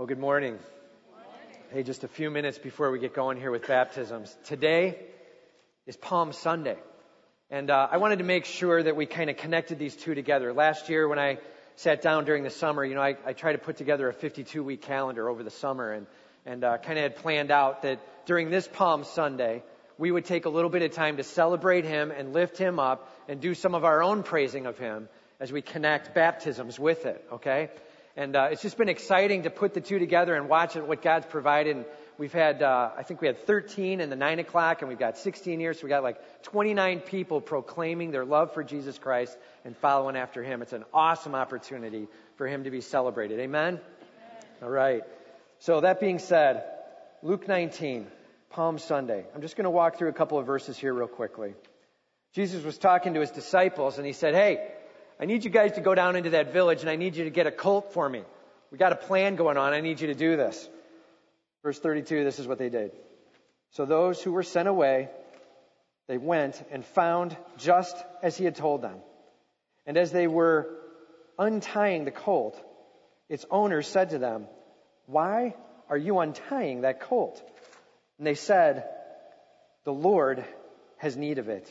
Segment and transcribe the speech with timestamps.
[0.00, 0.58] Well, good morning.
[1.74, 4.34] Hey, just a few minutes before we get going here with baptisms.
[4.44, 4.98] Today
[5.86, 6.78] is Palm Sunday.
[7.50, 10.54] And uh, I wanted to make sure that we kind of connected these two together.
[10.54, 11.36] Last year, when I
[11.76, 14.64] sat down during the summer, you know, I, I tried to put together a 52
[14.64, 16.06] week calendar over the summer and,
[16.46, 19.62] and uh, kind of had planned out that during this Palm Sunday,
[19.98, 23.14] we would take a little bit of time to celebrate him and lift him up
[23.28, 25.10] and do some of our own praising of him
[25.40, 27.68] as we connect baptisms with it, okay?
[28.20, 31.24] And uh, it's just been exciting to put the two together and watch what God's
[31.24, 31.74] provided.
[31.74, 31.86] And
[32.18, 35.16] we've had, uh, I think we had 13 in the 9 o'clock, and we've got
[35.16, 35.72] 16 here.
[35.72, 40.42] So we got like 29 people proclaiming their love for Jesus Christ and following after
[40.42, 40.60] Him.
[40.60, 43.40] It's an awesome opportunity for Him to be celebrated.
[43.40, 43.80] Amen?
[43.80, 43.80] Amen.
[44.62, 45.00] All right.
[45.60, 46.64] So that being said,
[47.22, 48.06] Luke 19,
[48.50, 49.24] Palm Sunday.
[49.34, 51.54] I'm just going to walk through a couple of verses here real quickly.
[52.34, 54.72] Jesus was talking to his disciples, and he said, Hey,
[55.20, 57.30] I need you guys to go down into that village and I need you to
[57.30, 58.22] get a colt for me.
[58.70, 59.74] We got a plan going on.
[59.74, 60.66] I need you to do this.
[61.62, 62.92] Verse 32, this is what they did.
[63.72, 65.10] So those who were sent away,
[66.08, 68.96] they went and found just as he had told them.
[69.84, 70.70] And as they were
[71.38, 72.58] untying the colt,
[73.28, 74.46] its owner said to them,
[75.04, 75.54] Why
[75.90, 77.42] are you untying that colt?
[78.16, 78.88] And they said,
[79.84, 80.42] The Lord
[80.96, 81.70] has need of it.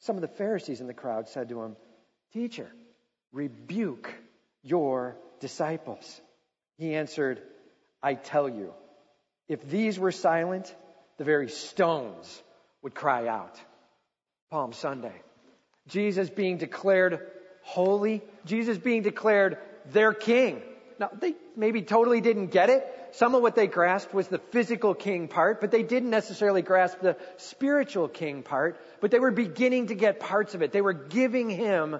[0.00, 1.76] Some of the Pharisees in the crowd said to him,
[2.32, 2.70] Teacher,
[3.32, 4.12] rebuke
[4.62, 6.20] your disciples.
[6.78, 7.42] He answered,
[8.02, 8.72] I tell you,
[9.48, 10.74] if these were silent,
[11.18, 12.42] the very stones
[12.82, 13.60] would cry out.
[14.50, 15.14] Palm Sunday.
[15.88, 17.26] Jesus being declared
[17.62, 20.62] holy, Jesus being declared their king.
[21.00, 22.86] Now, they maybe totally didn't get it.
[23.12, 27.00] Some of what they grasped was the physical king part, but they didn't necessarily grasp
[27.00, 30.72] the spiritual king part, but they were beginning to get parts of it.
[30.72, 31.98] They were giving him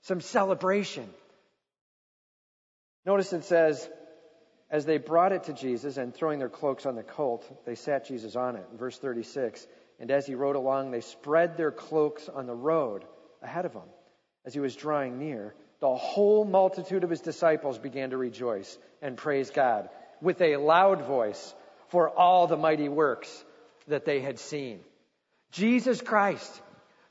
[0.00, 1.06] some celebration.
[3.04, 3.86] Notice it says,
[4.70, 8.06] as they brought it to Jesus and throwing their cloaks on the colt, they sat
[8.06, 8.64] Jesus on it.
[8.74, 9.66] Verse 36,
[9.98, 13.04] and as he rode along, they spread their cloaks on the road
[13.42, 13.88] ahead of him.
[14.46, 19.16] As he was drawing near, the whole multitude of his disciples began to rejoice and
[19.16, 19.88] praise God
[20.20, 21.54] with a loud voice
[21.88, 23.44] for all the mighty works
[23.88, 24.80] that they had seen.
[25.52, 26.60] Jesus Christ,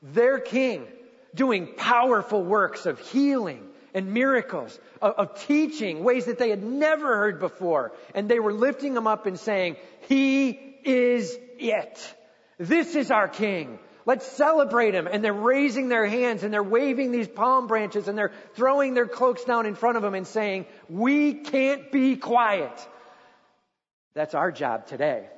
[0.02, 0.86] their King,
[1.34, 7.16] doing powerful works of healing and miracles, of, of, teaching ways that they had never
[7.16, 7.92] heard before.
[8.14, 9.76] And they were lifting him up and saying,
[10.08, 10.50] He
[10.84, 12.14] is it.
[12.56, 13.80] This is our King.
[14.10, 15.06] Let's celebrate him.
[15.06, 19.06] And they're raising their hands and they're waving these palm branches and they're throwing their
[19.06, 22.72] cloaks down in front of him and saying, We can't be quiet.
[24.14, 25.28] That's our job today.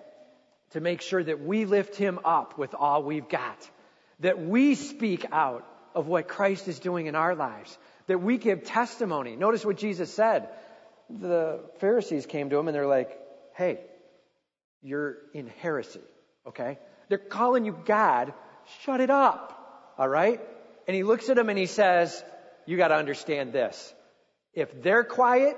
[0.70, 3.70] To make sure that we lift him up with all we've got.
[4.20, 7.76] That we speak out of what Christ is doing in our lives.
[8.06, 9.36] That we give testimony.
[9.36, 10.48] Notice what Jesus said.
[11.10, 13.20] The Pharisees came to him and they're like,
[13.54, 13.80] hey,
[14.80, 16.00] you're in heresy.
[16.48, 16.78] Okay?
[17.10, 18.32] They're calling you God.
[18.82, 19.94] Shut it up.
[19.98, 20.40] All right?
[20.86, 22.22] And he looks at him and he says,
[22.66, 23.94] you got to understand this.
[24.54, 25.56] If they're quiet,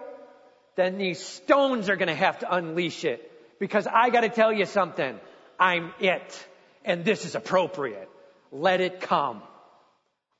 [0.77, 3.31] then these stones are going to have to unleash it.
[3.59, 5.19] Because I got to tell you something.
[5.59, 6.49] I'm it.
[6.85, 8.09] And this is appropriate.
[8.51, 9.43] Let it come.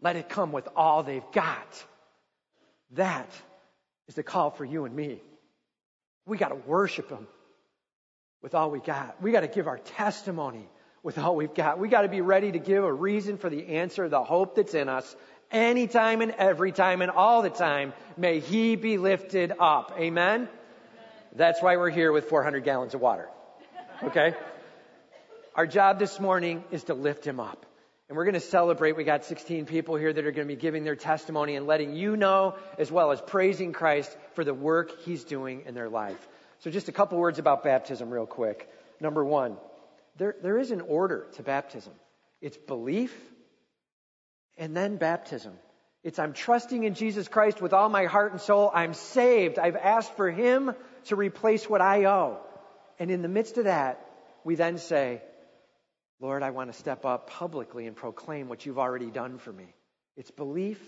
[0.01, 1.85] Let it come with all they've got.
[2.93, 3.31] That
[4.09, 5.21] is the call for you and me.
[6.27, 7.27] We got to worship Him
[8.43, 9.21] with all we got.
[9.23, 10.69] We got to give our testimony
[11.05, 11.79] with all we've got.
[11.79, 14.75] We got to be ready to give a reason for the answer, the hope that's
[14.75, 15.15] in us
[15.53, 17.93] anytime and every time and all the time.
[18.17, 19.95] May he be lifted up.
[19.99, 20.49] Amen?
[21.37, 23.29] That's why we're here with 400 gallons of water.
[24.03, 24.35] Okay?
[25.55, 27.67] Our job this morning is to lift him up.
[28.09, 28.97] And we're going to celebrate.
[28.97, 31.95] We got 16 people here that are going to be giving their testimony and letting
[31.95, 36.29] you know, as well as praising Christ for the work he's doing in their life.
[36.61, 38.71] So just a couple words about baptism real quick.
[39.01, 39.57] Number one,
[40.17, 41.93] there, there is an order to baptism.
[42.41, 43.15] It's belief,
[44.57, 45.55] and then baptism.
[46.03, 48.71] It's I'm trusting in Jesus Christ with all my heart and soul.
[48.73, 49.59] I'm saved.
[49.59, 50.75] I've asked for Him
[51.07, 52.39] to replace what I owe.
[52.99, 54.05] And in the midst of that,
[54.45, 55.23] we then say,
[56.21, 59.75] Lord, I want to step up publicly and proclaim what you've already done for me.
[60.17, 60.79] It's belief,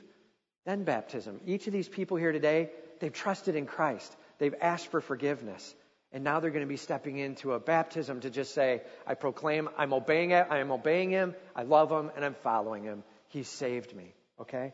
[0.66, 1.40] then baptism.
[1.46, 2.70] Each of these people here today,
[3.00, 4.14] they've trusted in Christ.
[4.38, 5.74] They've asked for forgiveness.
[6.16, 9.68] And now they're going to be stepping into a baptism to just say, I proclaim,
[9.76, 13.04] I'm obeying it, I am obeying him, I love him, and I'm following him.
[13.28, 14.14] He saved me.
[14.40, 14.72] Okay?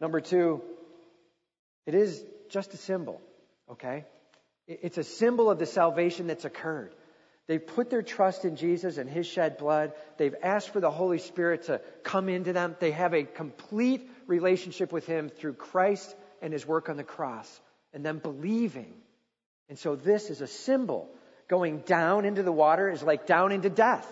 [0.00, 0.60] Number two,
[1.86, 2.20] it is
[2.50, 3.22] just a symbol.
[3.70, 4.06] Okay?
[4.66, 6.96] It's a symbol of the salvation that's occurred.
[7.46, 9.92] They've put their trust in Jesus and His shed blood.
[10.16, 12.74] They've asked for the Holy Spirit to come into them.
[12.80, 16.12] They have a complete relationship with Him through Christ
[16.42, 17.60] and His work on the cross
[17.92, 18.92] and them believing.
[19.68, 21.08] And so this is a symbol.
[21.48, 24.06] Going down into the water is like down into death.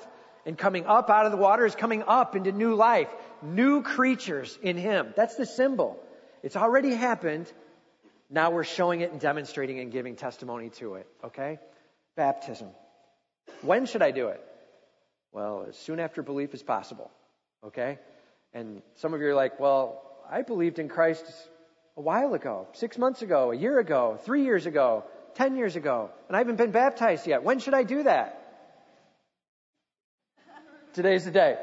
[0.47, 3.09] And coming up out of the water is coming up into new life,
[3.43, 5.15] new creatures in Him.
[5.17, 5.99] That's the symbol.
[6.43, 7.51] It's already happened.
[8.29, 11.07] Now we're showing it and demonstrating and giving testimony to it.
[11.25, 11.59] Okay?
[12.17, 12.69] Baptism.
[13.63, 14.41] When should I do it?
[15.33, 17.11] Well, as soon after belief as possible.
[17.65, 17.99] Okay?
[18.53, 21.25] And some of you are like, well, I believed in Christ
[21.97, 25.05] a while ago, six months ago, a year ago, three years ago,
[25.35, 27.43] ten years ago, and I haven't been baptized yet.
[27.43, 28.41] When should I do that?
[30.95, 31.59] Today's the day.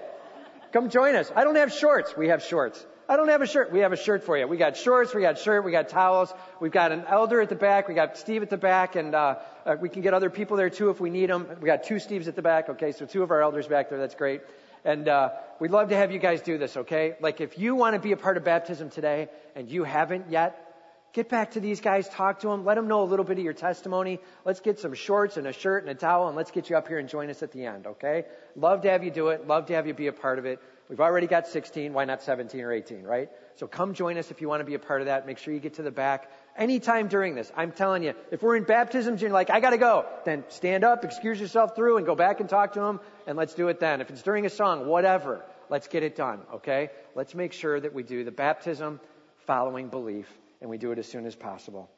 [0.74, 1.32] Come join us.
[1.36, 2.16] I don't have shorts.
[2.16, 2.86] We have shorts.
[3.12, 3.74] I don't have a shirt.
[3.74, 4.48] We have a shirt for you.
[4.48, 6.34] We got shorts, we got shirt, we got towels.
[6.62, 7.90] We've got an elder at the back.
[7.90, 9.36] We got Steve at the back, and uh,
[9.66, 11.46] uh, we can get other people there too if we need them.
[11.60, 12.70] We got two Steves at the back.
[12.70, 14.00] Okay, so two of our elders back there.
[14.00, 14.42] That's great.
[14.86, 16.78] And uh, we'd love to have you guys do this.
[16.78, 19.28] Okay, like if you want to be a part of baptism today
[19.58, 20.71] and you haven't yet,
[21.14, 23.44] Get back to these guys, talk to them, let them know a little bit of
[23.44, 24.20] your testimony.
[24.46, 26.88] Let's get some shorts and a shirt and a towel and let's get you up
[26.88, 28.24] here and join us at the end, okay?
[28.56, 29.46] Love to have you do it.
[29.46, 30.60] Love to have you be a part of it.
[30.88, 31.92] We've already got 16.
[31.92, 33.30] Why not 17 or 18, right?
[33.56, 35.26] So come join us if you want to be a part of that.
[35.26, 37.52] Make sure you get to the back anytime during this.
[37.58, 40.86] I'm telling you, if we're in baptisms and you're like, I gotta go, then stand
[40.86, 43.82] up, excuse yourself through and go back and talk to them and let's do it
[43.82, 44.00] then.
[44.00, 46.90] If it's during a song, whatever, let's get it done, okay?
[47.16, 49.02] Let's make sure that we do the baptism
[49.46, 50.28] following belief
[50.62, 51.90] and we do it as soon as possible.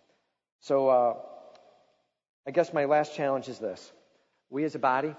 [0.62, 1.14] So, uh,
[2.48, 3.92] I guess my last challenge is this.
[4.50, 5.16] We as a body,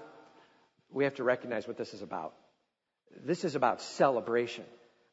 [0.91, 2.33] we have to recognize what this is about.
[3.23, 4.65] This is about celebration.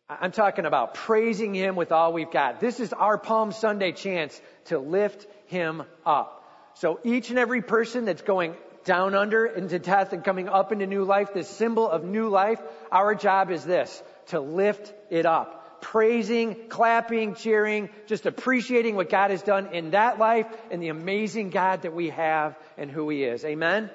[0.09, 2.61] I'm talking about praising Him with all we've got.
[2.61, 6.39] This is our Palm Sunday chance to lift Him up.
[6.75, 10.87] So each and every person that's going down under into death and coming up into
[10.87, 15.62] new life, this symbol of new life, our job is this, to lift it up.
[15.83, 21.51] Praising, clapping, cheering, just appreciating what God has done in that life and the amazing
[21.51, 23.45] God that we have and who He is.
[23.45, 23.85] Amen?
[23.85, 23.91] Amen.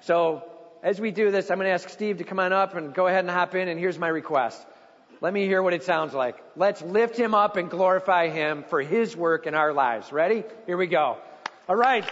[0.00, 0.42] So
[0.82, 3.06] as we do this, I'm going to ask Steve to come on up and go
[3.06, 3.68] ahead and hop in.
[3.68, 4.60] And here's my request.
[5.20, 6.42] Let me hear what it sounds like.
[6.56, 10.10] Let's lift him up and glorify him for his work in our lives.
[10.10, 10.42] Ready?
[10.66, 11.18] Here we go.
[11.68, 12.04] All right.